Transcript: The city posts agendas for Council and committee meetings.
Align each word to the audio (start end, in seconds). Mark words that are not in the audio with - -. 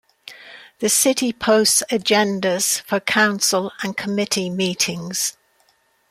The 0.79 0.89
city 0.89 1.31
posts 1.31 1.83
agendas 1.91 2.81
for 2.81 2.99
Council 2.99 3.71
and 3.83 3.95
committee 3.95 4.49
meetings. 4.49 5.37